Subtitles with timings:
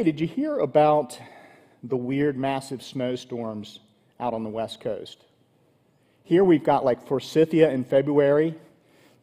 [0.00, 1.20] Hey, did you hear about
[1.82, 3.80] the weird, massive snowstorms
[4.18, 5.26] out on the West Coast?
[6.24, 8.54] Here we've got like Forsythia in February.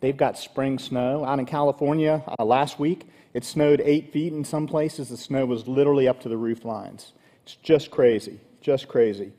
[0.02, 1.26] They've got spring snow.
[1.26, 5.10] Out in California uh, last week, it snowed eight feet in some places.
[5.10, 7.14] The snow was literally up to the roof lines.
[7.42, 9.32] It's just crazy, just crazy.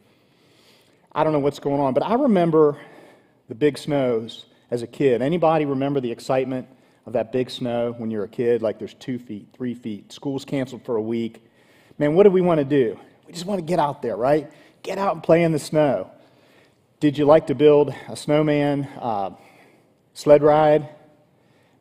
[1.12, 2.78] I don't know what's going on, but I remember
[3.48, 5.22] the big snows as a kid.
[5.22, 6.66] Anybody remember the excitement
[7.08, 8.60] of that big snow when you're a kid?
[8.60, 11.42] Like there's two feet, three feet, school's canceled for a week.
[11.98, 13.00] Man, what do we want to do?
[13.26, 14.52] We just want to get out there, right?
[14.82, 16.10] Get out and play in the snow.
[17.00, 19.30] Did you like to build a snowman, uh,
[20.12, 20.90] sled ride?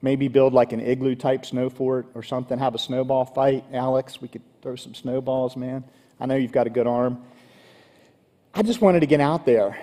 [0.02, 3.66] Maybe build like an igloo type snow fort or something, have a snowball fight.
[3.74, 5.84] Alex, we could throw some snowballs, man.
[6.22, 7.22] I know you've got a good arm.
[8.54, 9.78] I just wanted to get out there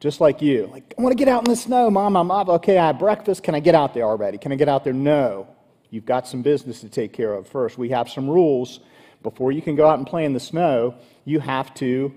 [0.00, 0.68] just like you.
[0.72, 2.16] Like, I want to get out in the snow, Mom.
[2.16, 2.48] I'm up.
[2.48, 3.42] Okay, I have breakfast.
[3.42, 4.38] Can I get out there already?
[4.38, 4.92] Can I get out there?
[4.92, 5.48] No.
[5.90, 7.78] You've got some business to take care of first.
[7.78, 8.80] We have some rules.
[9.22, 12.14] Before you can go out and play in the snow, you have to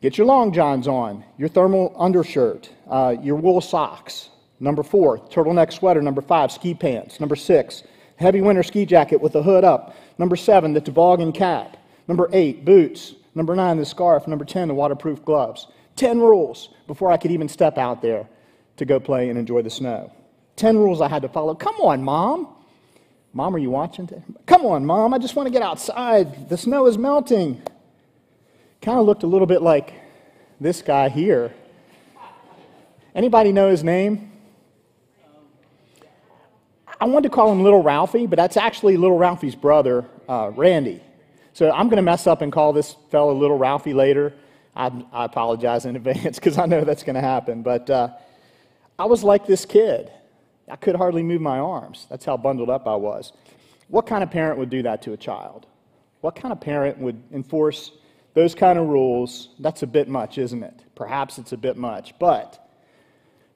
[0.00, 4.30] get your long johns on, your thermal undershirt, uh, your wool socks.
[4.60, 6.00] Number four, turtleneck sweater.
[6.00, 7.20] Number five, ski pants.
[7.20, 7.82] Number six,
[8.16, 9.94] heavy winter ski jacket with the hood up.
[10.16, 11.76] Number seven, the toboggan cap.
[12.08, 13.14] Number eight, boots.
[13.34, 14.26] Number nine, the scarf.
[14.28, 15.66] Number 10, the waterproof gloves.
[15.96, 18.28] 10 rules before I could even step out there
[18.76, 20.12] to go play and enjoy the snow.
[20.56, 21.54] 10 rules I had to follow.
[21.54, 22.48] Come on, Mom.
[23.32, 24.08] Mom, are you watching?
[24.46, 25.14] Come on, Mom.
[25.14, 26.48] I just want to get outside.
[26.48, 27.62] The snow is melting.
[28.82, 29.94] Kind of looked a little bit like
[30.60, 31.52] this guy here.
[33.14, 34.32] Anybody know his name?
[37.00, 41.02] I wanted to call him Little Ralphie, but that's actually Little Ralphie's brother, uh, Randy.
[41.52, 44.34] So I'm going to mess up and call this fellow Little Ralphie later.
[44.74, 47.62] I, I apologize in advance because I know that's going to happen.
[47.62, 48.08] But uh,
[48.98, 50.10] I was like this kid.
[50.68, 52.06] I could hardly move my arms.
[52.08, 53.32] That's how bundled up I was.
[53.88, 55.66] What kind of parent would do that to a child?
[56.20, 57.90] What kind of parent would enforce
[58.34, 59.50] those kind of rules?
[59.58, 60.84] That's a bit much, isn't it?
[60.94, 62.14] Perhaps it's a bit much.
[62.18, 62.64] But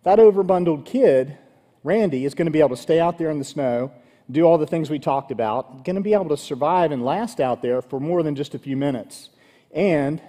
[0.02, 1.38] that overbundled kid,
[1.84, 3.92] Randy, is going to be able to stay out there in the snow,
[4.30, 7.40] do all the things we talked about, going to be able to survive and last
[7.40, 9.30] out there for more than just a few minutes.
[9.72, 10.20] And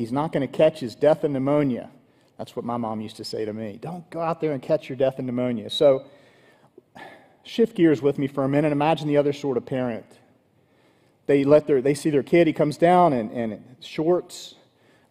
[0.00, 1.90] He's not going to catch his death and pneumonia.
[2.38, 3.78] That's what my mom used to say to me.
[3.82, 5.68] Don't go out there and catch your death and pneumonia.
[5.68, 6.06] So,
[7.42, 8.72] shift gears with me for a minute.
[8.72, 10.06] Imagine the other sort of parent.
[11.26, 14.54] They, let their, they see their kid, he comes down in, in shorts,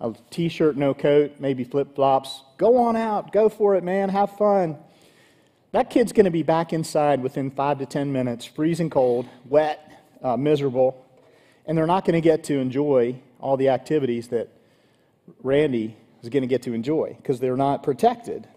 [0.01, 2.41] a t shirt, no coat, maybe flip flops.
[2.57, 4.75] Go on out, go for it, man, have fun.
[5.71, 10.03] That kid's going to be back inside within five to 10 minutes, freezing cold, wet,
[10.23, 11.05] uh, miserable,
[11.67, 14.49] and they're not going to get to enjoy all the activities that
[15.43, 18.47] Randy is going to get to enjoy because they're not protected.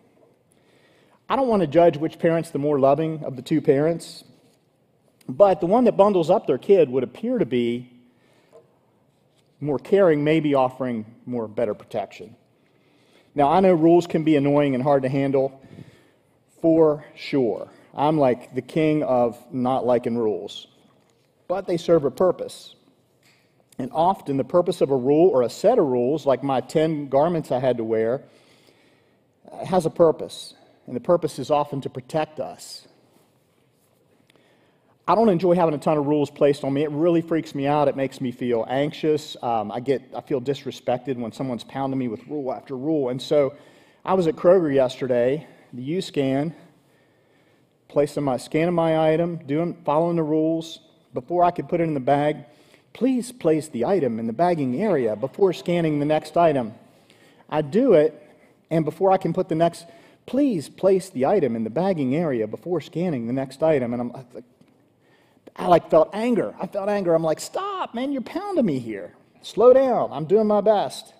[1.28, 4.24] I don't want to judge which parent's the more loving of the two parents,
[5.28, 7.90] but the one that bundles up their kid would appear to be
[9.60, 12.36] more caring, maybe offering more better protection.
[13.34, 15.62] Now, I know rules can be annoying and hard to handle
[16.60, 17.70] for sure.
[17.94, 20.66] I'm like the king of not liking rules,
[21.48, 22.74] but they serve a purpose.
[23.78, 27.08] And often the purpose of a rule or a set of rules, like my 10
[27.08, 28.22] garments I had to wear,
[29.66, 30.54] has a purpose.
[30.86, 32.86] And the purpose is often to protect us.
[35.06, 36.84] I don't enjoy having a ton of rules placed on me.
[36.84, 37.88] It really freaks me out.
[37.88, 39.36] It makes me feel anxious.
[39.42, 43.08] Um, I, get, I feel disrespected when someone's pounding me with rule after rule.
[43.08, 43.54] And so
[44.04, 46.54] I was at Kroger yesterday, the U scan,
[47.88, 50.78] placing my scanning my item, doing following the rules.
[51.12, 52.44] Before I could put it in the bag,
[52.92, 56.74] Please place the item in the bagging area before scanning the next item.
[57.48, 58.20] I do it,
[58.70, 59.86] and before I can put the next,
[60.26, 63.92] please place the item in the bagging area before scanning the next item.
[63.92, 64.44] And I'm like,
[65.56, 66.54] I like felt anger.
[66.60, 67.14] I felt anger.
[67.14, 69.14] I'm like, stop, man, you're pounding me here.
[69.42, 70.10] Slow down.
[70.12, 71.12] I'm doing my best.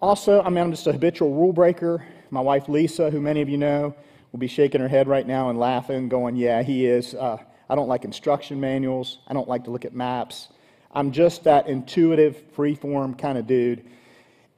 [0.00, 2.04] Also, I mean, I'm just a habitual rule breaker.
[2.30, 3.94] My wife Lisa, who many of you know,
[4.32, 7.14] will be shaking her head right now and laughing, going, Yeah, he is.
[7.14, 7.38] Uh,
[7.68, 9.18] I don't like instruction manuals.
[9.26, 10.48] I don't like to look at maps.
[10.92, 13.84] I'm just that intuitive, free-form kind of dude.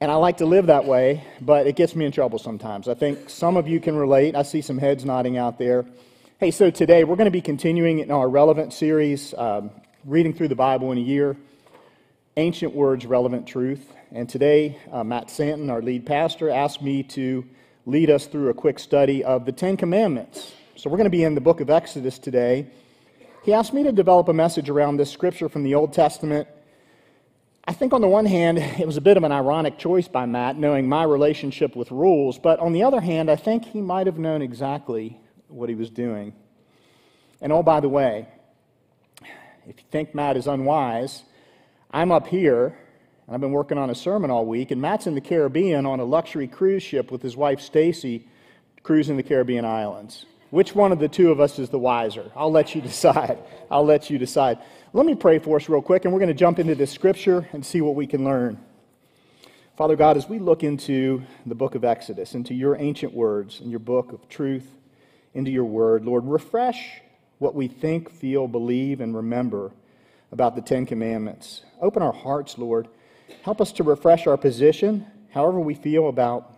[0.01, 2.89] And I like to live that way, but it gets me in trouble sometimes.
[2.89, 4.35] I think some of you can relate.
[4.35, 5.85] I see some heads nodding out there.
[6.41, 9.71] Hey, so today we're going to be continuing in our relevant series, um,
[10.07, 11.37] reading through the Bible in a year,
[12.39, 13.93] Ancient Words, Relevant Truth.
[14.11, 17.45] And today, uh, Matt Santon, our lead pastor, asked me to
[17.85, 20.55] lead us through a quick study of the Ten Commandments.
[20.77, 22.69] So we're going to be in the book of Exodus today.
[23.43, 26.47] He asked me to develop a message around this scripture from the Old Testament.
[27.65, 30.27] I think, on the one hand, it was a bit of an ironic choice by
[30.27, 34.07] Matt, knowing my relationship with rules, but on the other hand, I think he might
[34.07, 35.19] have known exactly
[35.49, 36.35] what he was doing.
[37.41, 38.29] And oh, by the way,
[39.67, 41.23] If you think Matt is unwise,
[41.91, 42.77] I'm up here,
[43.27, 46.01] and I've been working on a sermon all week, and Matt's in the Caribbean on
[46.01, 48.27] a luxury cruise ship with his wife Stacy,
[48.83, 50.27] cruising the Caribbean islands.
[50.53, 52.31] Which one of the two of us is the wiser?
[52.37, 53.39] I'll let you decide.
[53.71, 54.59] I'll let you decide.
[54.93, 57.49] Let me pray for us real quick, and we're going to jump into this scripture
[57.55, 58.61] and see what we can learn.
[59.79, 63.71] Father God, as we look into the book of Exodus, into your ancient words and
[63.71, 64.69] your book of truth,
[65.33, 67.01] into your word, Lord, refresh
[67.39, 69.73] what we think, feel, believe, and remember
[70.33, 71.63] about the Ten Commandments.
[71.81, 72.89] Open our hearts, Lord.
[73.41, 76.52] Help us to refresh our position, however we feel about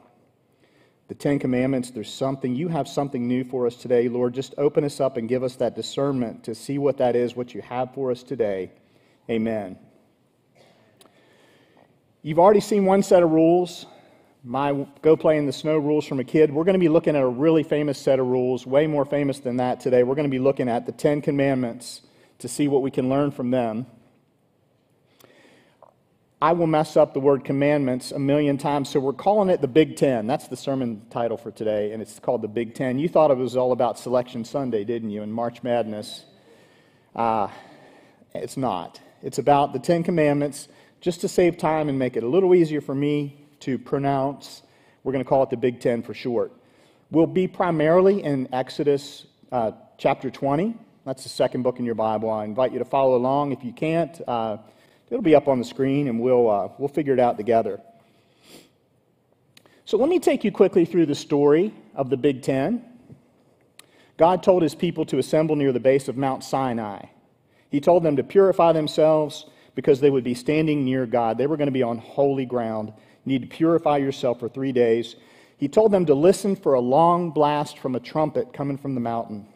[1.08, 1.90] the Ten Commandments.
[1.90, 4.34] There's something, you have something new for us today, Lord.
[4.34, 7.54] Just open us up and give us that discernment to see what that is, what
[7.54, 8.72] you have for us today.
[9.30, 9.78] Amen.
[12.22, 13.84] You've already seen one set of rules,
[14.42, 16.50] my go play in the snow rules from a kid.
[16.52, 19.40] We're going to be looking at a really famous set of rules, way more famous
[19.40, 20.02] than that today.
[20.02, 22.02] We're going to be looking at the Ten Commandments
[22.38, 23.86] to see what we can learn from them.
[26.44, 29.66] I will mess up the word commandments a million times, so we're calling it the
[29.66, 30.26] Big Ten.
[30.26, 32.98] That's the sermon title for today, and it's called the Big Ten.
[32.98, 36.26] You thought it was all about Selection Sunday, didn't you, and March Madness?
[37.16, 37.48] Uh,
[38.34, 39.00] it's not.
[39.22, 40.68] It's about the Ten Commandments
[41.00, 44.64] just to save time and make it a little easier for me to pronounce,
[45.02, 46.52] we're going to call it the Big Ten for short.
[47.10, 50.76] We'll be primarily in Exodus uh, chapter 20.
[51.06, 52.28] That's the second book in your Bible.
[52.28, 53.52] I invite you to follow along.
[53.52, 54.58] If you can't, uh,
[55.14, 57.80] it'll be up on the screen and we'll, uh, we'll figure it out together.
[59.84, 62.84] So let me take you quickly through the story of the Big Ten.
[64.16, 67.04] God told his people to assemble near the base of Mount Sinai.
[67.70, 69.46] He told them to purify themselves
[69.76, 71.38] because they would be standing near God.
[71.38, 72.92] They were going to be on holy ground.
[73.24, 75.14] You need to purify yourself for three days.
[75.58, 79.00] He told them to listen for a long blast from a trumpet coming from the
[79.00, 79.46] mountain.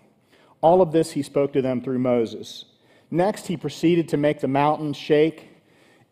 [0.60, 2.64] All of this he spoke to them through Moses.
[3.10, 5.47] Next, he proceeded to make the mountain shake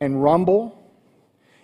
[0.01, 0.83] and rumble,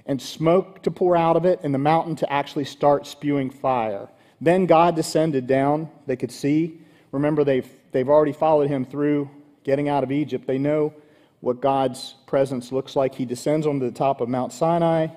[0.07, 4.09] and smoke to pour out of it, and the mountain to actually start spewing fire.
[4.41, 5.89] Then God descended down.
[6.07, 6.81] They could see.
[7.13, 9.31] Remember, they've, they've already followed him through
[9.63, 10.47] getting out of Egypt.
[10.47, 10.93] They know
[11.41, 13.15] what God's presence looks like.
[13.15, 15.09] He descends onto the top of Mount Sinai.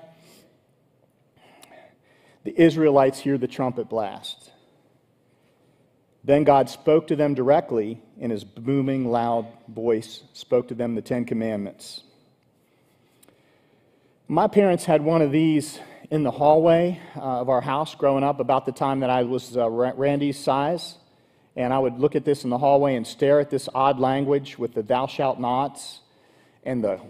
[2.44, 4.52] The Israelites hear the trumpet blast.
[6.22, 11.02] Then God spoke to them directly in his booming, loud voice, spoke to them the
[11.02, 12.02] Ten Commandments.
[14.28, 15.78] My parents had one of these
[16.10, 19.56] in the hallway uh, of our house growing up about the time that I was
[19.56, 20.96] uh, Randy's size.
[21.54, 24.58] And I would look at this in the hallway and stare at this odd language
[24.58, 26.00] with the thou shalt nots
[26.64, 27.00] and the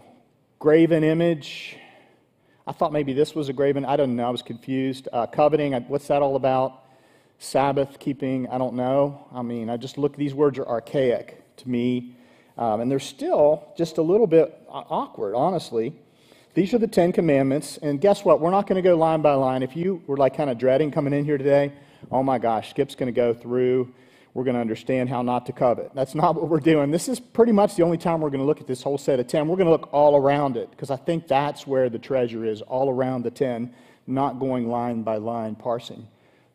[0.58, 1.78] graven image.
[2.66, 3.86] I thought maybe this was a graven.
[3.86, 4.26] I don't know.
[4.26, 5.08] I was confused.
[5.10, 6.82] Uh, coveting, what's that all about?
[7.38, 9.26] Sabbath keeping, I don't know.
[9.32, 12.14] I mean, I just look, these words are archaic to me.
[12.58, 15.94] Um, and they're still just a little bit awkward, honestly.
[16.56, 17.78] These are the Ten Commandments.
[17.80, 18.40] And guess what?
[18.40, 19.62] We're not going to go line by line.
[19.62, 21.72] If you were like kind of dreading coming in here today,
[22.10, 23.94] oh my gosh, Skip's going to go through
[24.36, 25.92] we're going to understand how not to covet.
[25.94, 26.90] That's not what we're doing.
[26.90, 29.18] This is pretty much the only time we're going to look at this whole set
[29.18, 29.48] of 10.
[29.48, 32.60] We're going to look all around it because I think that's where the treasure is,
[32.60, 33.72] all around the 10,
[34.06, 36.06] not going line by line, parsing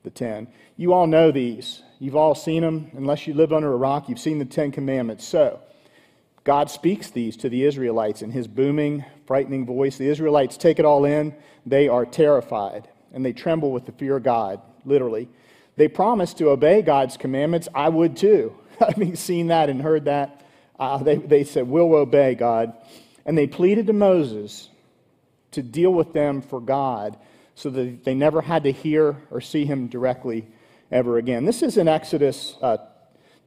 [0.04, 0.48] the 10.
[0.78, 1.82] You all know these.
[1.98, 2.92] You've all seen them.
[2.94, 5.26] Unless you live under a rock, you've seen the 10 commandments.
[5.26, 5.60] So,
[6.44, 9.98] God speaks these to the Israelites in his booming, frightening voice.
[9.98, 11.36] The Israelites take it all in.
[11.66, 15.30] They are terrified and they tremble with the fear of God, literally.
[15.76, 17.68] They promise to obey God's commandments.
[17.74, 18.58] I would too.
[18.80, 20.46] Having seen that and heard that,
[20.80, 22.74] uh, they, they said, We'll obey God.
[23.26, 24.70] And they pleaded to Moses
[25.52, 27.18] to deal with them for God
[27.54, 30.48] so that they never had to hear or see him directly
[30.92, 31.46] ever again.
[31.46, 32.78] This is in Exodus uh,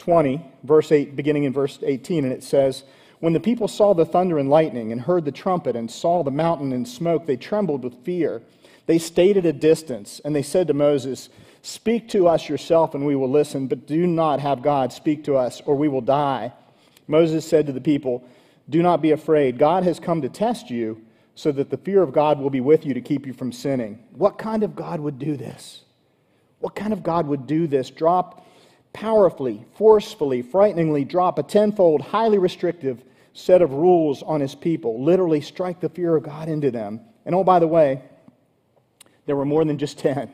[0.05, 2.85] 20, verse 8, beginning in verse 18, and it says,
[3.21, 6.31] When the people saw the thunder and lightning and heard the trumpet and saw the
[6.31, 8.43] mountain in smoke, they trembled with fear.
[8.85, 11.31] They stayed at a distance, and they said to Moses,
[11.63, 15.37] Speak to us yourself, and we will listen, but do not have God speak to
[15.37, 16.53] us, or we will die.
[17.09, 18.29] Moses said to the people,
[18.69, 19.57] Do not be afraid.
[19.57, 21.03] God has come to test you,
[21.35, 24.01] so that the fear of God will be with you to keep you from sinning.
[24.13, 25.81] What kind of God would do this?
[26.59, 27.89] What kind of God would do this?
[27.89, 28.44] Drop
[29.05, 33.03] powerfully, forcefully, frighteningly, drop a tenfold, highly restrictive
[33.35, 37.03] set of rules on his people, literally strike the fear of God into them.
[37.27, 38.01] And oh, by the way,
[39.27, 40.33] there were more than just 10.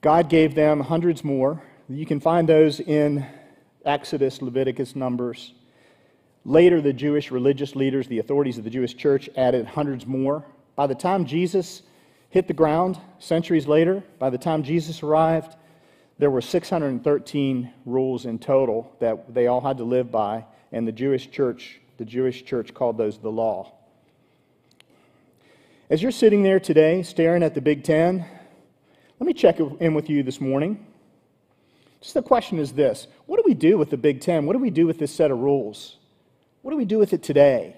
[0.00, 1.62] God gave them hundreds more.
[1.88, 3.24] You can find those in
[3.84, 5.52] Exodus, Leviticus, Numbers.
[6.44, 10.44] Later, the Jewish religious leaders, the authorities of the Jewish church, added hundreds more.
[10.74, 11.82] By the time Jesus
[12.30, 15.54] hit the ground, centuries later, by the time Jesus arrived,
[16.18, 20.92] there were 613 rules in total that they all had to live by, and the
[20.92, 23.72] Jewish church The Jewish church called those the law.
[25.88, 28.24] As you're sitting there today staring at the Big Ten,
[29.20, 30.84] let me check in with you this morning.
[32.00, 34.44] Just the question is this What do we do with the Big Ten?
[34.44, 35.96] What do we do with this set of rules?
[36.62, 37.76] What do we do with it today?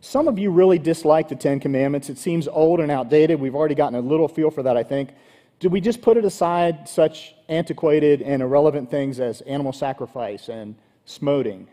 [0.00, 2.08] Some of you really dislike the Ten Commandments.
[2.08, 3.38] It seems old and outdated.
[3.38, 5.10] We've already gotten a little feel for that, I think.
[5.60, 10.74] Do we just put it aside, such antiquated and irrelevant things as animal sacrifice and
[11.04, 11.68] smoting?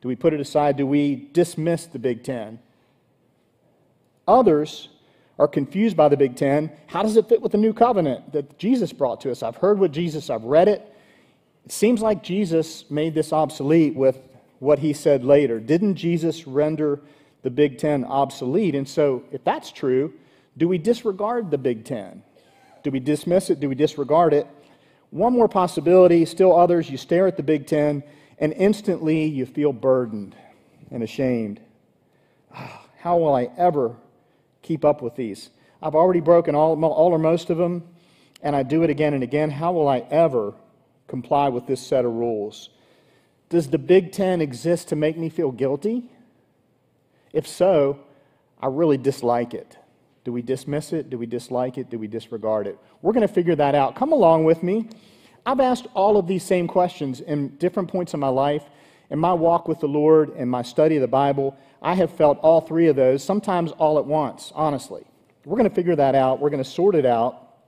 [0.00, 0.78] Do we put it aside?
[0.78, 2.58] Do we dismiss the Big Ten?
[4.26, 4.88] Others
[5.38, 6.72] are confused by the Big Ten.
[6.86, 9.42] How does it fit with the new covenant that Jesus brought to us?
[9.42, 10.90] I've heard what Jesus, I've read it.
[11.66, 14.18] It seems like Jesus made this obsolete with
[14.60, 15.60] what he said later.
[15.60, 17.00] Didn't Jesus render
[17.42, 18.74] the Big Ten obsolete?
[18.74, 20.14] And so, if that's true,
[20.56, 22.22] do we disregard the Big Ten?
[22.86, 23.58] Do we dismiss it?
[23.58, 24.46] Do we disregard it?
[25.10, 28.04] One more possibility, still others, you stare at the Big Ten
[28.38, 30.36] and instantly you feel burdened
[30.92, 31.58] and ashamed.
[32.54, 33.96] Ah, how will I ever
[34.62, 35.50] keep up with these?
[35.82, 37.82] I've already broken all, all or most of them,
[38.40, 39.50] and I do it again and again.
[39.50, 40.54] How will I ever
[41.08, 42.70] comply with this set of rules?
[43.48, 46.12] Does the Big Ten exist to make me feel guilty?
[47.32, 47.98] If so,
[48.62, 49.76] I really dislike it.
[50.26, 51.08] Do we dismiss it?
[51.08, 51.88] Do we dislike it?
[51.88, 52.76] Do we disregard it?
[53.00, 53.94] We're going to figure that out.
[53.94, 54.88] Come along with me.
[55.46, 58.64] I've asked all of these same questions in different points of my life.
[59.08, 62.40] In my walk with the Lord and my study of the Bible, I have felt
[62.40, 65.06] all three of those, sometimes all at once, honestly.
[65.44, 66.40] We're going to figure that out.
[66.40, 67.58] We're going to sort it out.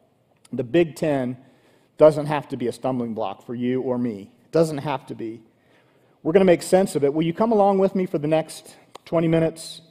[0.52, 1.36] The Big Ten
[1.96, 4.32] doesn't have to be a stumbling block for you or me.
[4.46, 5.42] It doesn't have to be.
[6.24, 7.14] We're going to make sense of it.
[7.14, 8.74] Will you come along with me for the next
[9.04, 9.82] 20 minutes?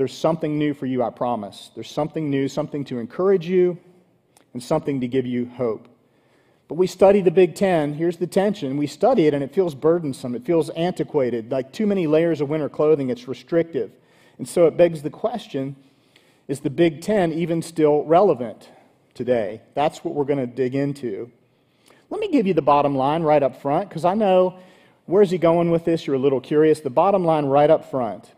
[0.00, 1.70] There's something new for you, I promise.
[1.74, 3.76] There's something new, something to encourage you,
[4.54, 5.88] and something to give you hope.
[6.68, 7.92] But we study the Big Ten.
[7.92, 8.78] Here's the tension.
[8.78, 10.34] We study it, and it feels burdensome.
[10.34, 13.10] It feels antiquated, like too many layers of winter clothing.
[13.10, 13.90] It's restrictive.
[14.38, 15.76] And so it begs the question
[16.48, 18.70] is the Big Ten even still relevant
[19.12, 19.60] today?
[19.74, 21.30] That's what we're going to dig into.
[22.08, 24.60] Let me give you the bottom line right up front, because I know
[25.04, 26.06] where's he going with this?
[26.06, 26.80] You're a little curious.
[26.80, 28.32] The bottom line right up front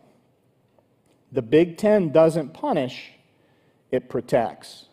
[1.33, 3.11] the Big Ten doesn't punish,
[3.91, 4.87] it protects.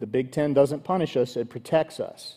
[0.00, 2.36] The Big Ten doesn't punish us, it protects us.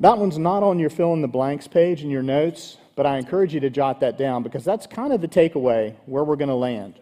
[0.00, 3.18] That one's not on your fill in the blanks page in your notes, but I
[3.18, 6.48] encourage you to jot that down because that's kind of the takeaway where we're going
[6.48, 6.98] to land.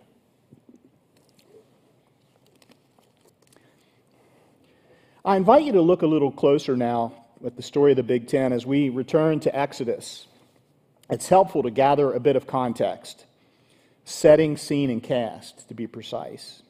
[5.25, 8.29] I invite you to look a little closer now at the story of the Big
[8.29, 10.27] Ten as we return to Exodus.
[11.09, 13.25] It's helpful to gather a bit of context
[14.05, 16.63] setting, scene, and cast, to be precise.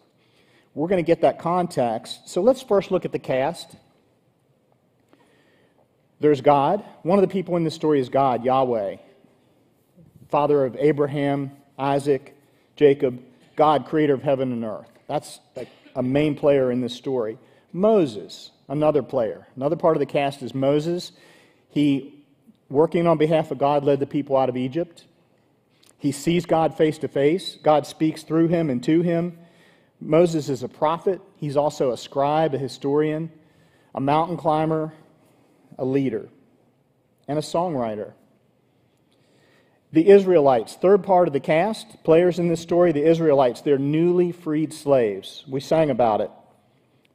[0.74, 2.28] We're going to get that context.
[2.28, 3.76] So let's first look at the cast.
[6.20, 6.84] There's God.
[7.02, 8.96] One of the people in this story is God, Yahweh,
[10.30, 12.34] father of Abraham, Isaac,
[12.76, 13.20] Jacob,
[13.56, 14.90] God, creator of heaven and earth.
[15.06, 15.38] That's
[15.94, 17.38] a main player in this story.
[17.72, 19.46] Moses, another player.
[19.54, 21.12] Another part of the cast is Moses.
[21.68, 22.24] He,
[22.68, 25.04] working on behalf of God, led the people out of Egypt.
[26.04, 27.56] He sees God face to face.
[27.62, 29.38] God speaks through him and to him.
[29.98, 31.18] Moses is a prophet.
[31.36, 33.32] He's also a scribe, a historian,
[33.94, 34.92] a mountain climber,
[35.78, 36.28] a leader,
[37.26, 38.12] and a songwriter.
[39.92, 44.30] The Israelites, third part of the cast, players in this story, the Israelites, they're newly
[44.30, 45.42] freed slaves.
[45.48, 46.30] We sang about it.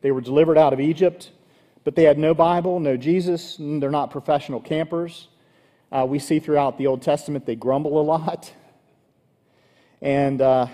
[0.01, 1.29] They were delivered out of Egypt,
[1.83, 5.27] but they had no Bible, no Jesus, they're not professional campers.
[5.91, 8.51] Uh, we see throughout the Old Testament they grumble a lot.
[10.01, 10.67] And uh,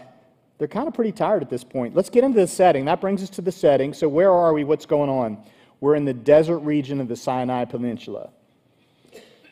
[0.57, 1.95] they're kind of pretty tired at this point.
[1.95, 2.85] Let's get into the setting.
[2.85, 3.93] That brings us to the setting.
[3.93, 4.63] So, where are we?
[4.63, 5.43] What's going on?
[5.81, 8.29] We're in the desert region of the Sinai Peninsula.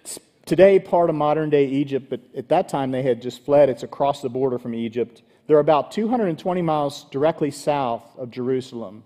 [0.01, 3.69] It's today, part of modern day Egypt, but at that time they had just fled.
[3.69, 5.21] It's across the border from Egypt.
[5.47, 9.03] They're about 220 miles directly south of Jerusalem.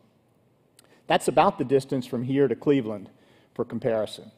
[1.08, 3.10] That's about the distance from here to Cleveland
[3.56, 4.32] for comparison.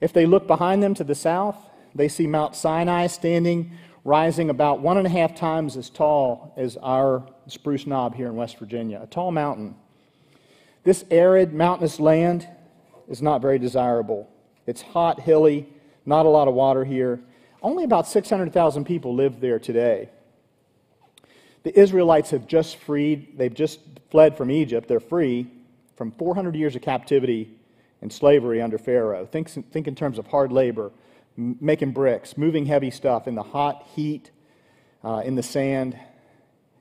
[0.00, 1.56] If they look behind them to the south,
[1.94, 3.72] they see Mount Sinai standing
[4.06, 8.36] rising about one and a half times as tall as our Spruce Knob here in
[8.36, 9.74] West Virginia, a tall mountain.
[10.84, 12.46] This arid, mountainous land
[13.08, 14.30] is not very desirable.
[14.64, 15.68] It's hot, hilly,
[16.06, 17.18] not a lot of water here.
[17.60, 20.08] Only about 600,000 people live there today.
[21.64, 23.80] The Israelites have just freed, they've just
[24.12, 24.86] fled from Egypt.
[24.86, 25.48] They're free
[25.96, 27.50] from 400 years of captivity
[28.00, 29.26] and slavery under Pharaoh.
[29.26, 30.92] Think, think in terms of hard labor,
[31.36, 34.30] making bricks, moving heavy stuff in the hot heat,
[35.04, 35.98] uh, in the sand,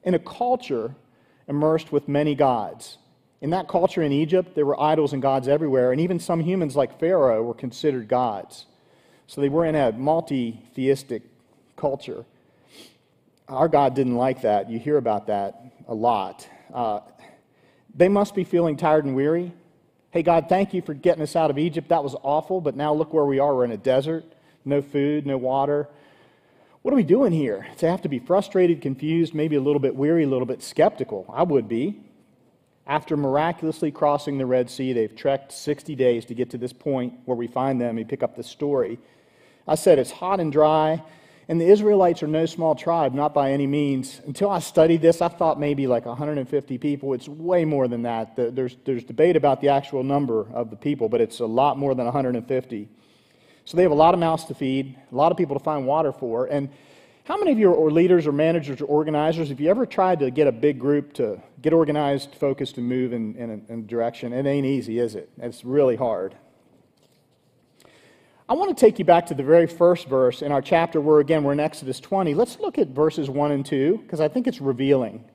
[0.03, 0.95] in a culture
[1.47, 2.97] immersed with many gods.
[3.41, 6.75] In that culture in Egypt, there were idols and gods everywhere, and even some humans
[6.75, 8.65] like Pharaoh were considered gods.
[9.27, 11.24] So they were in a multi theistic
[11.75, 12.25] culture.
[13.47, 14.69] our God didn't like that.
[14.69, 16.47] You hear about that a lot.
[16.74, 17.01] Uh,
[17.93, 19.53] they must be feeling tired and weary.
[20.12, 21.89] Hey, God, thank you for getting us out of Egypt.
[21.89, 23.53] That was awful, but now look where we are.
[23.55, 24.25] We're in a desert,
[24.65, 25.88] no food, no water.
[26.81, 27.67] What are we doing here?
[27.77, 31.25] They have to be frustrated, confused, maybe a little bit weary, a little bit skeptical.
[31.34, 32.01] I would be.
[32.88, 37.15] After miraculously crossing the Red Sea, they've trekked 60 days to get to this point
[37.25, 37.95] where we find them.
[37.95, 39.00] We pick up the story.
[39.67, 41.01] I said it's hot and dry.
[41.48, 44.19] And the Israelites are no small tribe, not by any means.
[44.25, 47.13] Until I studied this, I thought maybe like 150 people.
[47.13, 48.36] It's way more than that.
[48.36, 51.93] There's, there's debate about the actual number of the people, but it's a lot more
[51.93, 52.89] than 150.
[53.65, 55.86] So they have a lot of mouths to feed, a lot of people to find
[55.88, 56.45] water for.
[56.45, 56.69] And
[57.24, 60.29] how many of you are leaders or managers or organizers, have you ever tried to
[60.29, 64.31] get a big group to get organized, focused, and move in, in, in a direction?
[64.31, 65.31] It ain't easy, is it?
[65.39, 66.36] It's really hard.
[68.48, 71.19] I want to take you back to the very first verse in our chapter where,
[71.19, 72.36] again, we're in Exodus 20.
[72.36, 75.25] Let's look at verses 1 and 2 because I think it's revealing.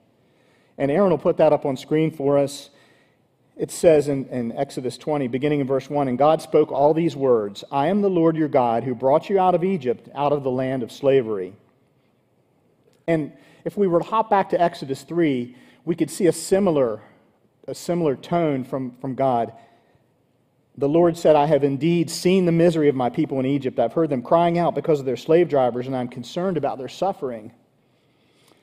[0.78, 2.70] And Aaron will put that up on screen for us.
[3.61, 7.14] It says in, in, Exodus 20, beginning in verse 1 And God spoke all these
[7.14, 10.43] words I am the Lord your God who brought you out of Egypt, out of
[10.43, 11.52] the land of slavery.
[13.07, 13.33] And
[13.67, 17.02] if we were to hop back to Exodus 3, we could see a similar,
[17.69, 19.52] a similar tone from, from God.
[20.79, 23.79] The Lord said, I have indeed seen the misery of my people in Egypt.
[23.79, 26.88] I've heard them crying out because of their slave drivers, and I'm concerned about their
[26.88, 27.52] suffering.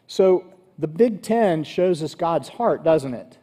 [0.08, 0.46] So
[0.80, 3.38] the Big Ten shows us God's heart, doesn't it?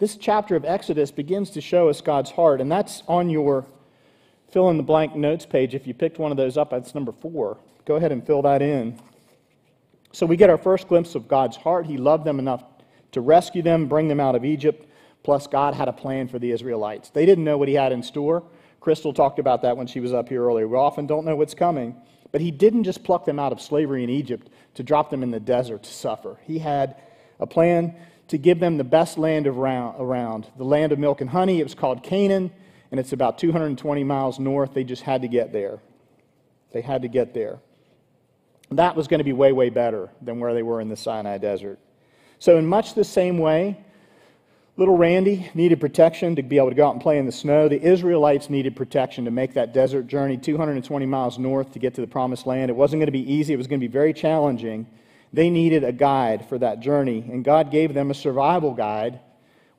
[0.00, 3.66] This chapter of Exodus begins to show us God's heart, and that's on your
[4.50, 5.74] fill in the blank notes page.
[5.74, 7.58] If you picked one of those up, that's number four.
[7.84, 8.98] Go ahead and fill that in.
[10.12, 11.84] So we get our first glimpse of God's heart.
[11.84, 12.64] He loved them enough
[13.12, 14.88] to rescue them, bring them out of Egypt.
[15.22, 17.10] Plus, God had a plan for the Israelites.
[17.10, 18.42] They didn't know what He had in store.
[18.80, 20.66] Crystal talked about that when she was up here earlier.
[20.66, 21.94] We often don't know what's coming.
[22.32, 25.30] But He didn't just pluck them out of slavery in Egypt to drop them in
[25.30, 26.38] the desert to suffer.
[26.44, 26.96] He had
[27.38, 27.94] a plan
[28.30, 31.60] to give them the best land around, the land of milk and honey.
[31.60, 32.52] It was called Canaan,
[32.90, 34.72] and it's about 220 miles north.
[34.72, 35.80] They just had to get there.
[36.72, 37.58] They had to get there.
[38.70, 41.38] That was going to be way, way better than where they were in the Sinai
[41.38, 41.80] desert.
[42.38, 43.84] So, in much the same way,
[44.76, 47.68] Little Randy needed protection to be able to go out and play in the snow.
[47.68, 52.00] The Israelites needed protection to make that desert journey 220 miles north to get to
[52.00, 52.70] the promised land.
[52.70, 54.86] It wasn't going to be easy, it was going to be very challenging.
[55.32, 59.20] They needed a guide for that journey, and God gave them a survival guide.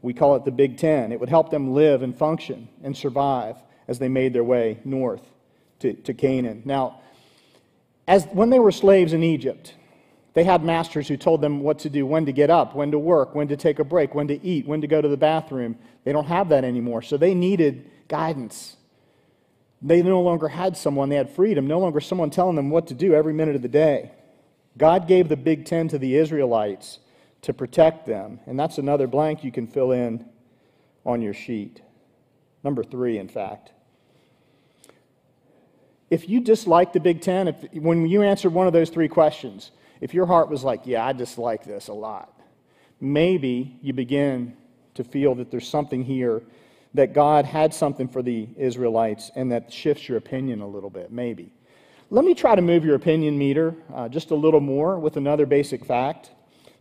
[0.01, 1.11] We call it the Big Ten.
[1.11, 5.21] It would help them live and function and survive as they made their way north
[5.79, 6.61] to, to Canaan.
[6.65, 7.01] Now,
[8.07, 9.75] as, when they were slaves in Egypt,
[10.33, 12.99] they had masters who told them what to do, when to get up, when to
[12.99, 15.77] work, when to take a break, when to eat, when to go to the bathroom.
[16.05, 17.01] They don't have that anymore.
[17.01, 18.77] So they needed guidance.
[19.81, 22.93] They no longer had someone, they had freedom, no longer someone telling them what to
[22.93, 24.11] do every minute of the day.
[24.77, 26.99] God gave the Big Ten to the Israelites
[27.41, 28.39] to protect them.
[28.45, 30.25] And that's another blank you can fill in
[31.05, 31.81] on your sheet.
[32.63, 33.71] Number three, in fact.
[36.09, 39.71] If you dislike the Big Ten, if, when you answered one of those three questions,
[40.01, 42.41] if your heart was like, yeah, I dislike this a lot,
[42.99, 44.57] maybe you begin
[44.95, 46.43] to feel that there's something here
[46.93, 51.11] that God had something for the Israelites and that shifts your opinion a little bit,
[51.11, 51.53] maybe.
[52.13, 55.45] Let me try to move your opinion meter uh, just a little more with another
[55.45, 56.31] basic fact.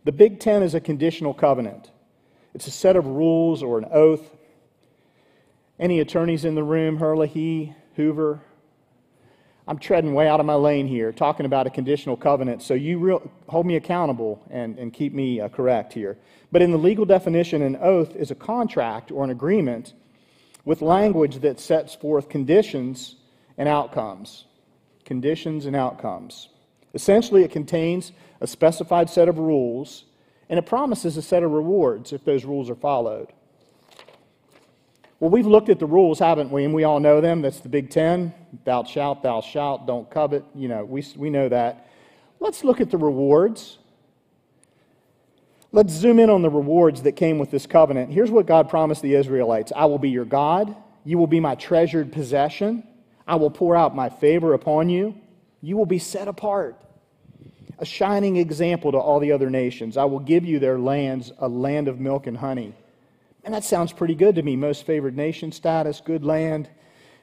[0.03, 1.89] The Big Ten is a conditional covenant,
[2.53, 4.29] it's a set of rules or an oath.
[5.79, 8.41] Any attorneys in the room, Herlihy, Hoover,
[9.65, 12.61] I'm treading way out of my lane here, talking about a conditional covenant.
[12.61, 16.17] So you real, hold me accountable and, and keep me uh, correct here.
[16.51, 19.93] But in the legal definition, an oath is a contract or an agreement
[20.65, 23.15] with language that sets forth conditions
[23.57, 24.43] and outcomes.
[25.11, 26.47] Conditions and outcomes.
[26.93, 30.05] Essentially, it contains a specified set of rules
[30.47, 33.27] and it promises a set of rewards if those rules are followed.
[35.19, 36.63] Well, we've looked at the rules, haven't we?
[36.63, 37.41] And we all know them.
[37.41, 38.33] That's the Big Ten.
[38.63, 40.45] Thou shalt, thou shalt, don't covet.
[40.55, 41.89] You know, we, we know that.
[42.39, 43.79] Let's look at the rewards.
[45.73, 48.13] Let's zoom in on the rewards that came with this covenant.
[48.13, 50.73] Here's what God promised the Israelites I will be your God.
[51.03, 52.87] You will be my treasured possession.
[53.31, 55.15] I will pour out my favor upon you.
[55.61, 56.75] You will be set apart,
[57.79, 59.95] a shining example to all the other nations.
[59.95, 62.75] I will give you their lands, a land of milk and honey.
[63.45, 64.57] And that sounds pretty good to me.
[64.57, 66.67] Most favored nation status, good land.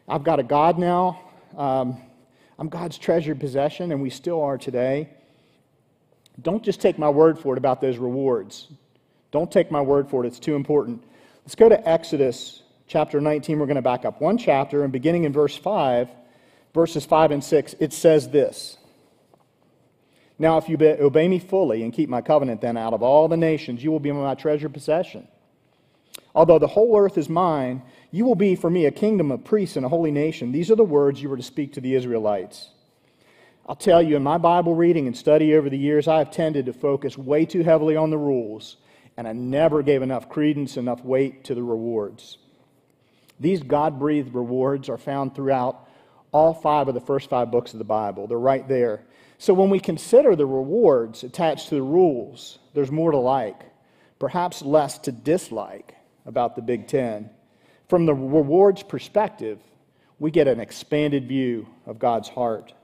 [0.09, 1.21] I've got a God now.
[1.55, 2.01] Um,
[2.59, 5.11] I'm God's treasured possession, and we still are today.
[6.41, 8.67] Don't just take my word for it about those rewards.
[9.31, 11.05] Don't take my word for it, it's too important.
[11.45, 13.59] Let's go to Exodus chapter 19.
[13.59, 16.09] We're going to back up one chapter, and beginning in verse 5,
[16.75, 18.79] verses 5 and 6, it says this
[20.39, 23.37] Now, if you obey me fully and keep my covenant, then out of all the
[23.37, 25.29] nations you will be my treasured possession.
[26.35, 29.77] Although the whole earth is mine, you will be for me a kingdom of priests
[29.77, 30.53] and a holy nation.
[30.53, 32.71] These are the words you were to speak to the Israelites.
[33.67, 36.67] I'll tell you, in my Bible reading and study over the years, I have tended
[36.67, 38.79] to focus way too heavily on the rules,
[39.19, 42.39] and I never gave enough credence, enough weight to the rewards.
[43.41, 45.89] These God breathed rewards are found throughout
[46.33, 48.27] all five of the first five books of the Bible.
[48.27, 49.05] They're right there.
[49.39, 53.61] So when we consider the rewards attached to the rules, there's more to like,
[54.19, 55.95] perhaps less to dislike
[56.27, 57.31] about the Big Ten.
[57.89, 59.59] From the rewards perspective,
[60.19, 62.75] we get an expanded view of God's heart,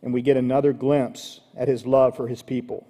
[0.00, 2.86] and we get another glimpse at his love for his people.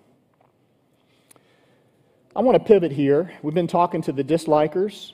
[2.37, 3.33] I want to pivot here.
[3.43, 5.14] We've been talking to the dislikers.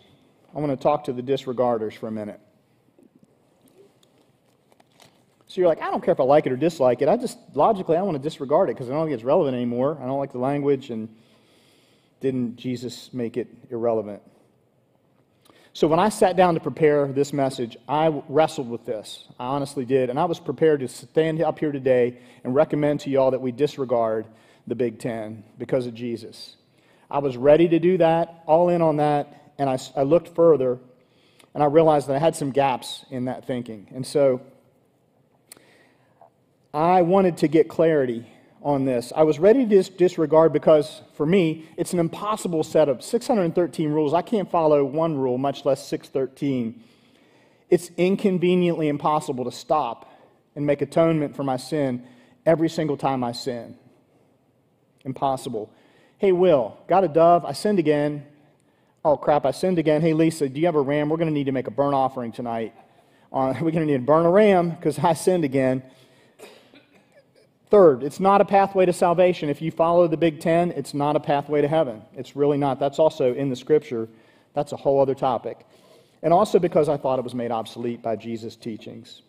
[0.55, 2.41] I want to talk to the disregarders for a minute.
[5.47, 7.09] So you're like, I don't care if I like it or dislike it.
[7.09, 9.99] I just, logically, I want to disregard it because I don't think it's relevant anymore.
[10.01, 11.09] I don't like the language, and
[12.21, 14.23] didn't Jesus make it irrelevant?
[15.73, 19.27] So when I sat down to prepare this message, I wrestled with this.
[19.39, 20.11] I honestly did.
[20.11, 23.53] And I was prepared to stand up here today and recommend to y'all that we
[23.53, 24.27] disregard
[24.67, 26.57] the Big Ten because of Jesus.
[27.11, 30.79] I was ready to do that, all in on that, and I, I looked further
[31.53, 33.89] and I realized that I had some gaps in that thinking.
[33.95, 34.41] And so
[36.73, 38.27] I wanted to get clarity
[38.63, 39.13] on this.
[39.15, 43.03] I was ready to disregard because, for me, it's an impossible setup.
[43.03, 44.15] 613 rules.
[44.15, 46.83] I can't follow one rule, much less 613.
[47.69, 50.11] It's inconveniently impossible to stop
[50.57, 52.07] and make atonement for my sin
[52.47, 53.77] every single time I sin.
[55.05, 55.71] Impossible.
[56.17, 57.45] Hey, Will, got a dove?
[57.45, 58.25] I sinned again.
[59.03, 60.03] Oh, crap, I sinned again.
[60.03, 61.09] Hey, Lisa, do you have a ram?
[61.09, 62.75] We're going to need to make a burnt offering tonight.
[63.33, 65.83] Uh, we're going to need to burn a ram because I sinned again.
[67.71, 69.49] Third, it's not a pathway to salvation.
[69.49, 72.03] If you follow the Big Ten, it's not a pathway to heaven.
[72.15, 72.79] It's really not.
[72.79, 74.09] That's also in the scripture.
[74.55, 75.65] That's a whole other topic.
[76.23, 79.23] And also because I thought it was made obsolete by Jesus' teachings.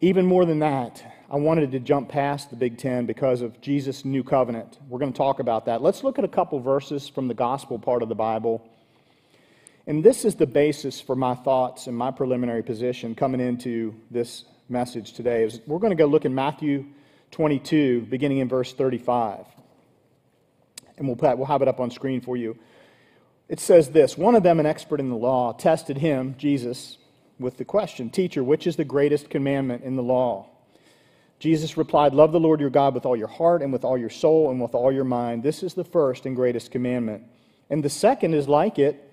[0.00, 4.02] Even more than that, I wanted to jump past the Big Ten because of Jesus'
[4.02, 4.78] new covenant.
[4.88, 5.82] We're going to talk about that.
[5.82, 8.66] Let's look at a couple verses from the gospel part of the Bible.
[9.86, 14.46] And this is the basis for my thoughts and my preliminary position coming into this
[14.70, 16.86] message today is we're going to go look in Matthew
[17.32, 19.44] 22, beginning in verse 35.
[20.96, 22.58] And we'll, put, we'll have it up on screen for you.
[23.50, 26.96] It says this One of them, an expert in the law, tested him, Jesus,
[27.38, 30.48] with the question Teacher, which is the greatest commandment in the law?
[31.38, 34.10] Jesus replied, Love the Lord your God with all your heart and with all your
[34.10, 35.42] soul and with all your mind.
[35.42, 37.22] This is the first and greatest commandment.
[37.70, 39.04] And the second is like it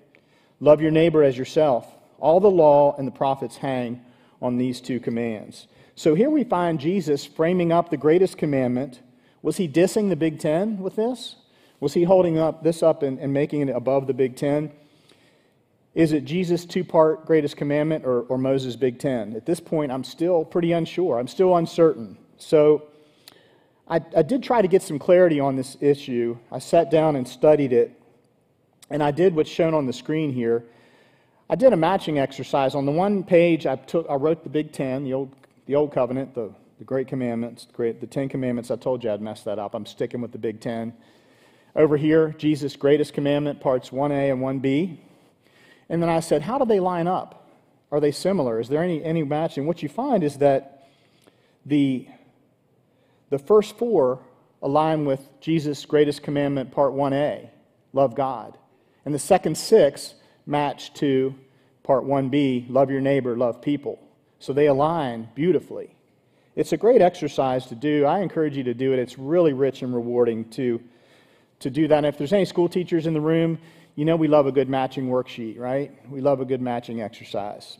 [0.60, 1.86] love your neighbor as yourself.
[2.18, 4.02] All the law and the prophets hang
[4.40, 5.66] on these two commands.
[5.94, 9.00] So here we find Jesus framing up the greatest commandment.
[9.42, 11.36] Was he dissing the Big Ten with this?
[11.80, 14.72] Was he holding up this up and, and making it above the Big Ten?
[15.96, 19.34] Is it Jesus' two part greatest commandment or, or Moses' Big Ten?
[19.34, 21.18] At this point, I'm still pretty unsure.
[21.18, 22.18] I'm still uncertain.
[22.36, 22.82] So
[23.88, 26.36] I, I did try to get some clarity on this issue.
[26.52, 27.98] I sat down and studied it,
[28.90, 30.66] and I did what's shown on the screen here.
[31.48, 32.74] I did a matching exercise.
[32.74, 35.94] On the one page, I, took, I wrote the Big Ten, the Old, the old
[35.94, 38.70] Covenant, the, the Great Commandments, great, the Ten Commandments.
[38.70, 39.74] I told you I'd mess that up.
[39.74, 40.92] I'm sticking with the Big Ten.
[41.74, 44.98] Over here, Jesus' greatest commandment, parts 1A and 1B.
[45.88, 47.48] And then I said, how do they line up?
[47.90, 48.60] Are they similar?
[48.60, 49.66] Is there any, any matching?
[49.66, 50.88] What you find is that
[51.64, 52.08] the,
[53.30, 54.20] the first four
[54.62, 57.48] align with Jesus' greatest commandment, part 1A,
[57.92, 58.58] love God.
[59.04, 60.14] And the second six
[60.46, 61.34] match to
[61.84, 64.00] part 1b love your neighbor, love people.
[64.40, 65.94] So they align beautifully.
[66.56, 68.04] It's a great exercise to do.
[68.04, 68.98] I encourage you to do it.
[68.98, 70.80] It's really rich and rewarding to,
[71.60, 71.98] to do that.
[71.98, 73.58] And if there's any school teachers in the room,
[73.96, 75.92] you know we love a good matching worksheet, right?
[76.08, 77.78] We love a good matching exercise.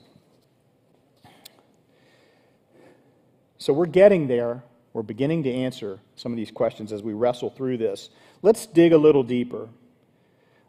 [3.59, 4.65] So we're getting there.
[4.93, 8.11] We're beginning to answer some of these questions as we wrestle through this.
[8.43, 9.69] Let's dig a little deeper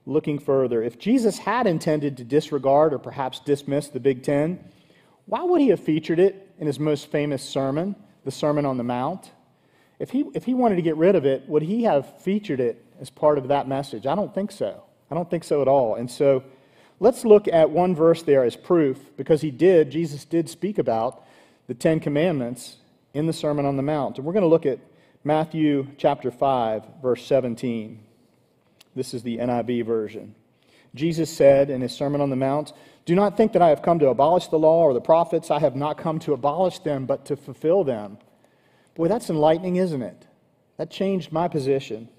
[0.07, 4.63] looking further, if Jesus had intended to disregard or perhaps dismiss the Big Ten,
[5.25, 8.83] why would he have featured it in his most famous sermon, the Sermon on the
[8.83, 9.31] Mount?
[9.99, 12.83] If he, if he wanted to get rid of it, would he have featured it
[13.01, 14.07] as part of that message?
[14.07, 14.83] I don't think so.
[15.09, 15.95] I don't think so at all.
[15.95, 16.43] And so
[16.99, 21.23] let's look at one verse there as proof, because he did, Jesus did speak about
[21.67, 22.77] the Ten Commandments
[23.13, 24.17] in the Sermon on the Mount.
[24.17, 24.79] And we're going to look at
[25.23, 27.99] Matthew chapter 5, verse 17.
[28.95, 30.35] This is the NIV version.
[30.95, 32.73] Jesus said in his Sermon on the Mount,
[33.05, 35.51] Do not think that I have come to abolish the law or the prophets.
[35.51, 38.17] I have not come to abolish them, but to fulfill them.
[38.95, 40.25] Boy, that's enlightening, isn't it?
[40.77, 42.09] That changed my position.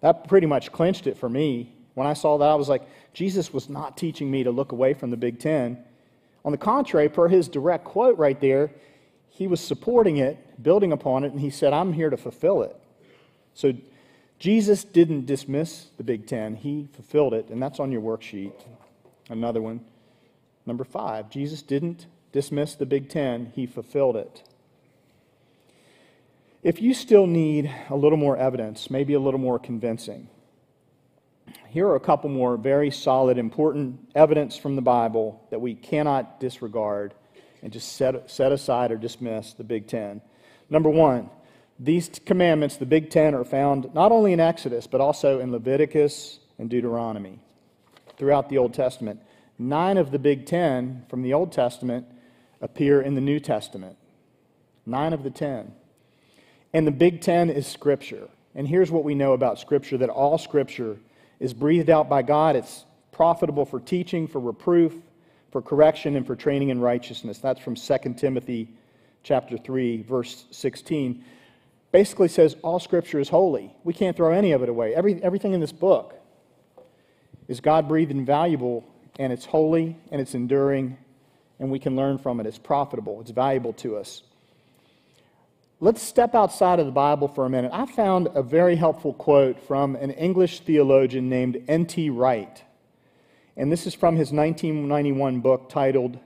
[0.00, 1.75] That pretty much clinched it for me.
[1.96, 2.82] When I saw that, I was like,
[3.14, 5.82] Jesus was not teaching me to look away from the Big Ten.
[6.44, 8.70] On the contrary, per his direct quote right there,
[9.30, 12.78] he was supporting it, building upon it, and he said, I'm here to fulfill it.
[13.54, 13.72] So
[14.38, 18.52] Jesus didn't dismiss the Big Ten, he fulfilled it, and that's on your worksheet.
[19.30, 19.80] Another one.
[20.66, 24.42] Number five, Jesus didn't dismiss the Big Ten, he fulfilled it.
[26.62, 30.28] If you still need a little more evidence, maybe a little more convincing,
[31.68, 36.40] here are a couple more very solid, important evidence from the Bible that we cannot
[36.40, 37.14] disregard
[37.62, 40.20] and just set, set aside or dismiss the Big Ten.
[40.70, 41.30] Number one,
[41.78, 46.38] these commandments, the Big Ten, are found not only in Exodus, but also in Leviticus
[46.58, 47.38] and Deuteronomy
[48.16, 49.20] throughout the Old Testament.
[49.58, 52.06] Nine of the Big Ten from the Old Testament
[52.60, 53.96] appear in the New Testament.
[54.86, 55.72] Nine of the ten.
[56.72, 58.28] And the Big Ten is Scripture.
[58.54, 60.98] And here's what we know about Scripture that all Scripture
[61.40, 62.56] is breathed out by God.
[62.56, 64.94] It's profitable for teaching, for reproof,
[65.50, 67.38] for correction, and for training in righteousness.
[67.38, 68.68] That's from 2 Timothy
[69.22, 71.24] chapter 3, verse 16.
[71.92, 73.74] Basically says all Scripture is holy.
[73.84, 74.94] We can't throw any of it away.
[74.94, 76.14] Every, everything in this book
[77.48, 78.84] is God breathed and valuable,
[79.18, 80.98] and it's holy, and it's enduring,
[81.58, 82.46] and we can learn from it.
[82.46, 84.22] It's profitable, it's valuable to us.
[85.78, 87.70] Let's step outside of the Bible for a minute.
[87.70, 92.08] I found a very helpful quote from an English theologian named N.T.
[92.08, 92.64] Wright.
[93.58, 96.18] And this is from his 1991 book titled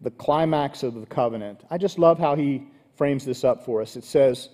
[0.00, 1.60] The Climax of the Covenant.
[1.70, 3.94] I just love how he frames this up for us.
[3.94, 4.48] It says,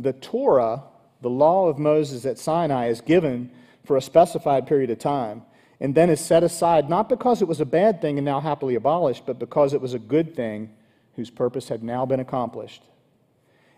[0.00, 0.84] The Torah,
[1.20, 3.50] the law of Moses at Sinai, is given
[3.84, 5.42] for a specified period of time
[5.78, 8.76] and then is set aside not because it was a bad thing and now happily
[8.76, 10.74] abolished, but because it was a good thing
[11.16, 12.82] whose purpose had now been accomplished.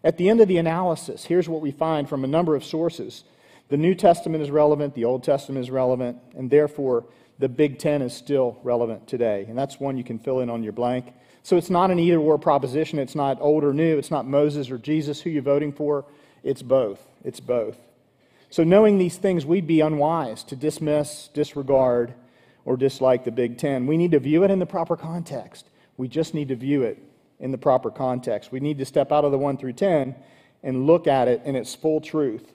[0.02, 3.24] At the end of the analysis, here's what we find from a number of sources.
[3.68, 7.04] The New Testament is relevant, the Old Testament is relevant, and therefore
[7.38, 9.46] the Big Ten is still relevant today.
[9.48, 11.12] And that's one you can fill in on your blank.
[11.42, 12.98] So it's not an either or proposition.
[12.98, 13.98] It's not old or new.
[13.98, 16.04] It's not Moses or Jesus who you're voting for.
[16.42, 17.00] It's both.
[17.24, 17.78] It's both.
[18.52, 22.14] So, knowing these things, we'd be unwise to dismiss, disregard,
[22.64, 23.86] or dislike the Big Ten.
[23.86, 25.66] We need to view it in the proper context.
[25.96, 26.98] We just need to view it
[27.40, 28.52] in the proper context.
[28.52, 30.14] We need to step out of the 1 through 10
[30.62, 32.52] and look at it in its full truth.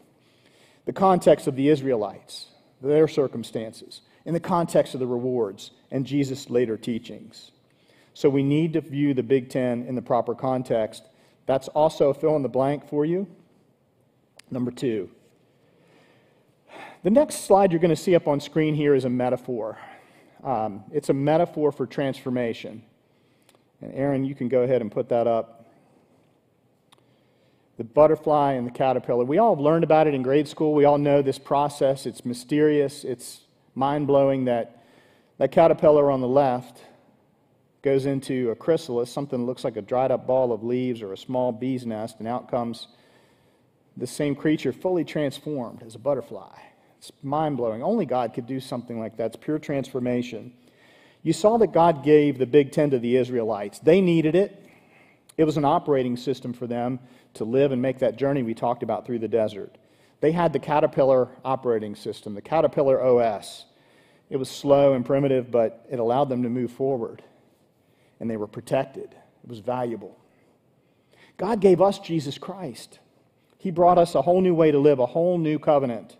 [0.86, 2.48] The context of the Israelites,
[2.82, 7.52] their circumstances, in the context of the rewards, and Jesus' later teachings.
[8.13, 11.04] So we need to view the Big Ten in the proper context.
[11.48, 13.28] That's also a fill in the blank for you.
[14.50, 15.10] Number two.
[17.04, 19.78] The next slide you're going to see up on screen here is a metaphor.
[20.43, 22.84] Um, it's a metaphor for transformation.
[23.82, 25.66] And Aaron, you can go ahead and put that up.
[27.78, 29.26] The butterfly and the caterpillar.
[29.26, 30.74] We all learned about it in grade school.
[30.74, 32.06] We all know this process.
[32.06, 33.04] It's mysterious.
[33.04, 33.42] It's
[33.76, 34.84] mind blowing that
[35.38, 36.82] that caterpillar on the left
[37.82, 41.14] goes into a chrysalis, something that looks like a dried up ball of leaves or
[41.14, 42.88] a small bee's nest, and out comes
[43.98, 46.58] the same creature fully transformed as a butterfly.
[46.98, 47.84] It's mind blowing.
[47.84, 49.28] Only God could do something like that.
[49.28, 50.54] It's pure transformation.
[51.26, 53.80] You saw that God gave the Big Ten to the Israelites.
[53.80, 54.64] They needed it.
[55.38, 57.00] It was an operating system for them
[57.34, 59.76] to live and make that journey we talked about through the desert.
[60.22, 63.66] They had the Caterpillar operating system, the Caterpillar OS.
[64.30, 67.24] It was slow and primitive, but it allowed them to move forward.
[68.20, 70.16] And they were protected, it was valuable.
[71.38, 73.00] God gave us Jesus Christ.
[73.58, 76.18] He brought us a whole new way to live, a whole new covenant.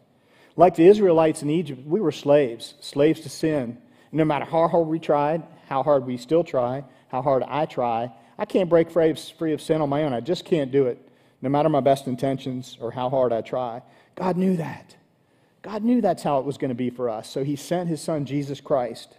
[0.56, 4.88] Like the Israelites in Egypt, we were slaves, slaves to sin no matter how hard
[4.88, 9.54] we tried, how hard we still try, how hard I try, I can't break free
[9.54, 10.13] of sin on my own.
[10.13, 11.00] I just can't do it,
[11.41, 13.82] no matter my best intentions or how hard I try.
[14.15, 14.96] God knew that.
[15.62, 17.30] God knew that's how it was going to be for us.
[17.30, 19.18] So he sent his son, Jesus Christ,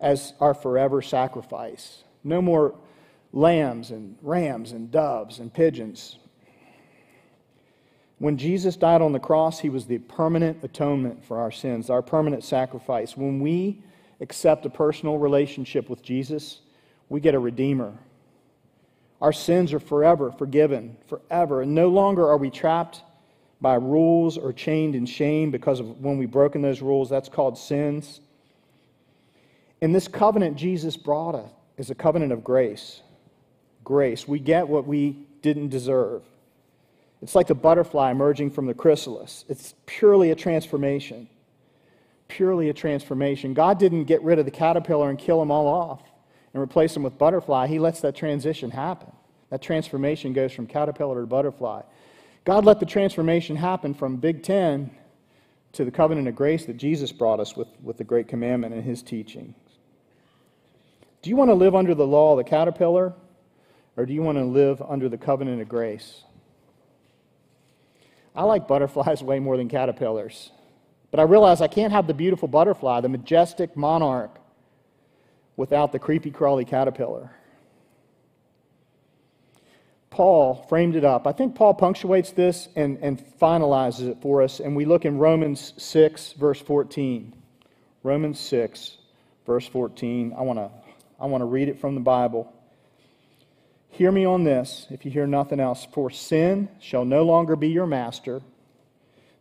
[0.00, 2.04] as our forever sacrifice.
[2.24, 2.74] No more
[3.32, 6.18] lambs and rams and doves and pigeons.
[8.18, 12.02] When Jesus died on the cross, he was the permanent atonement for our sins, our
[12.02, 13.16] permanent sacrifice.
[13.16, 13.82] When we
[14.20, 16.60] accept a personal relationship with Jesus,
[17.08, 17.92] we get a Redeemer.
[19.20, 21.62] Our sins are forever forgiven, forever.
[21.62, 23.02] And no longer are we trapped
[23.60, 27.10] by rules or chained in shame because of when we've broken those rules.
[27.10, 28.20] That's called sins.
[29.82, 33.00] And this covenant Jesus brought us is a covenant of grace.
[33.84, 34.28] Grace.
[34.28, 36.22] We get what we didn't deserve.
[37.22, 41.28] It's like the butterfly emerging from the chrysalis, it's purely a transformation
[42.30, 43.52] purely a transformation.
[43.52, 46.02] God didn't get rid of the caterpillar and kill them all off
[46.54, 47.66] and replace them with butterfly.
[47.66, 49.12] He lets that transition happen.
[49.50, 51.82] That transformation goes from caterpillar to butterfly.
[52.44, 54.90] God let the transformation happen from Big Ten
[55.72, 58.82] to the covenant of grace that Jesus brought us with, with the great commandment and
[58.82, 59.54] his teachings.
[61.22, 63.12] Do you want to live under the law of the caterpillar,
[63.96, 66.22] or do you want to live under the covenant of grace?
[68.34, 70.50] I like butterflies way more than caterpillars.
[71.10, 74.38] But I realize I can't have the beautiful butterfly, the majestic monarch,
[75.56, 77.30] without the creepy, crawly caterpillar.
[80.10, 81.26] Paul framed it up.
[81.26, 85.18] I think Paul punctuates this and, and finalizes it for us, and we look in
[85.18, 87.32] Romans 6, verse 14.
[88.02, 88.96] Romans 6,
[89.46, 90.34] verse 14.
[90.36, 90.70] I want to
[91.20, 92.50] I want to read it from the Bible.
[93.90, 95.86] Hear me on this, if you hear nothing else.
[95.92, 98.40] For sin shall no longer be your master,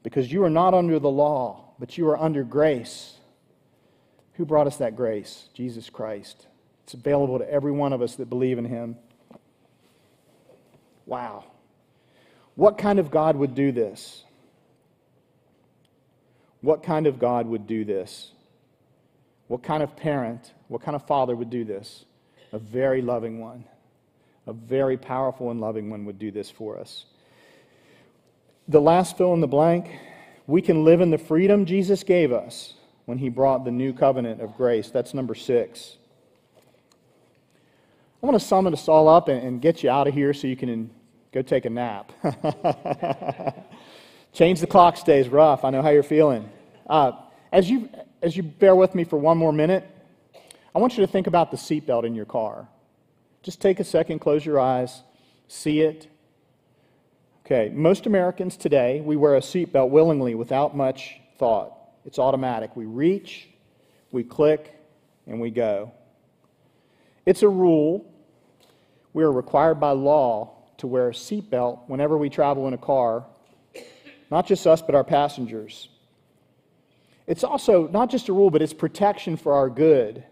[0.04, 3.16] because you are not under the law, but you are under grace.
[4.34, 5.50] Who brought us that grace?
[5.54, 6.48] Jesus Christ.
[6.84, 8.96] It's available to every one of us that believe in him.
[11.06, 11.46] Wow.
[12.56, 14.24] What kind of God would do this?
[16.62, 18.32] What kind of God would do this?
[19.48, 22.06] What kind of parent, what kind of father would do this?
[22.52, 23.66] A very loving one.
[24.46, 27.06] A very powerful and loving one would do this for us.
[28.70, 29.90] The last fill in the blank,
[30.48, 34.40] we can live in the freedom Jesus gave us when he brought the new covenant
[34.40, 34.90] of grace.
[34.90, 35.98] That's number six.
[38.24, 40.56] I want to sum us all up and get you out of here so you
[40.56, 40.90] can
[41.32, 42.12] Go take a nap.
[44.34, 45.64] Change the clock stays rough.
[45.64, 46.50] I know how you're feeling.
[46.88, 47.12] Uh,
[47.52, 47.90] as, you,
[48.22, 49.88] as you bear with me for one more minute,
[50.74, 52.68] I want you to think about the seatbelt in your car.
[53.44, 55.04] Just take a second, close your eyes,
[55.48, 56.08] see it.
[57.52, 61.74] Okay, most Americans today, we wear a seatbelt willingly without much thought.
[62.06, 62.76] It's automatic.
[62.76, 63.50] We reach,
[64.12, 64.80] we click,
[65.26, 65.92] and we go.
[67.26, 68.06] It's a rule.
[69.14, 73.26] We are required by law to wear a seatbelt whenever we travel in a car,
[74.30, 75.90] not just us, but our passengers.
[77.26, 80.24] It's also not just a rule, but it's protection for our good.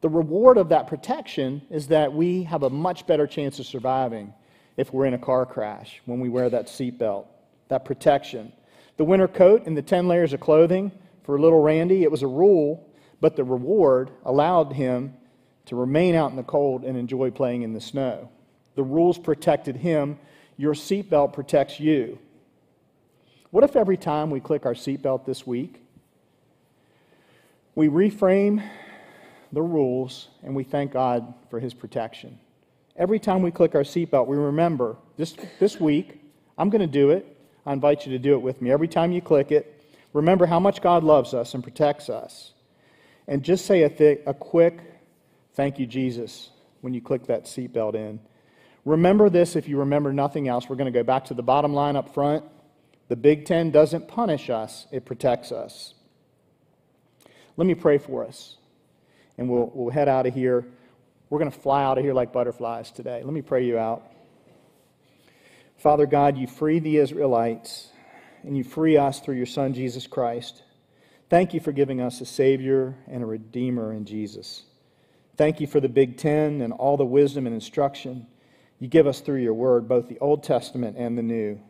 [0.00, 4.32] The reward of that protection is that we have a much better chance of surviving
[4.78, 7.26] if we're in a car crash when we wear that seatbelt,
[7.66, 8.52] that protection.
[8.96, 10.92] The winter coat and the 10 layers of clothing
[11.24, 12.88] for little Randy, it was a rule,
[13.20, 15.14] but the reward allowed him
[15.66, 18.30] to remain out in the cold and enjoy playing in the snow.
[18.76, 20.16] The rules protected him.
[20.56, 22.20] Your seatbelt protects you.
[23.50, 25.82] What if every time we click our seatbelt this week,
[27.74, 28.62] we reframe
[29.52, 32.38] the rules and we thank God for his protection?
[32.98, 36.20] Every time we click our seatbelt, we remember this, this week,
[36.58, 37.36] I'm going to do it.
[37.64, 38.72] I invite you to do it with me.
[38.72, 42.52] Every time you click it, remember how much God loves us and protects us.
[43.28, 44.80] And just say a, th- a quick
[45.54, 48.18] thank you, Jesus, when you click that seatbelt in.
[48.84, 50.68] Remember this if you remember nothing else.
[50.68, 52.44] We're going to go back to the bottom line up front.
[53.08, 55.94] The Big Ten doesn't punish us, it protects us.
[57.56, 58.56] Let me pray for us,
[59.36, 60.66] and we'll, we'll head out of here.
[61.30, 63.22] We're going to fly out of here like butterflies today.
[63.22, 64.02] Let me pray you out.
[65.76, 67.90] Father God, you free the Israelites,
[68.42, 70.62] and you free us through your Son, Jesus Christ.
[71.28, 74.62] Thank you for giving us a Savior and a Redeemer in Jesus.
[75.36, 78.26] Thank you for the Big Ten and all the wisdom and instruction
[78.80, 81.60] you give us through your word, both the Old Testament and the New.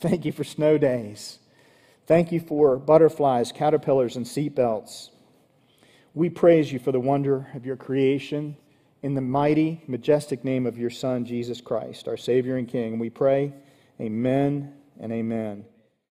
[0.00, 1.38] Thank you for snow days.
[2.06, 5.10] Thank you for butterflies, caterpillars, and seatbelts.
[6.12, 8.56] We praise you for the wonder of your creation
[9.02, 12.98] in the mighty, majestic name of your Son, Jesus Christ, our Savior and King.
[12.98, 13.52] We pray,
[14.00, 15.64] Amen and Amen.